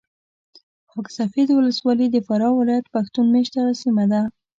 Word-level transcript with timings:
خاک 0.91 1.07
سفید 1.19 1.47
ولسوالي 1.51 2.07
د 2.11 2.17
فراه 2.27 2.53
ولایت 2.59 2.85
پښتون 2.95 3.25
مېشته 3.35 3.61
سیمه 3.81 4.05
ده. 4.11 4.21